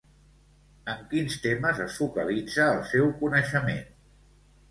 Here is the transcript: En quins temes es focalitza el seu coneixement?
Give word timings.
En 0.93 1.01
quins 1.09 1.35
temes 1.43 1.83
es 1.83 1.99
focalitza 2.01 2.65
el 2.77 2.81
seu 2.93 3.13
coneixement? 3.19 3.85